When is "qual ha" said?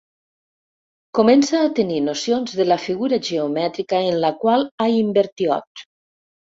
4.43-4.93